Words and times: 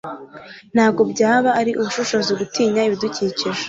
ntabwo 0.73 1.01
byaba 1.11 1.49
ari 1.59 1.71
ubushishozi 1.79 2.31
gutinya 2.39 2.81
ibidukikije. 2.87 3.47